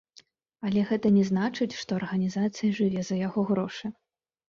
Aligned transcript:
Але 0.67 0.81
гэта 0.91 1.11
не 1.19 1.23
значыць, 1.31 1.69
што 1.83 2.01
арганізацыя 2.03 2.75
жыве 2.83 3.01
за 3.11 3.23
яго 3.27 3.49
грошы. 3.55 3.97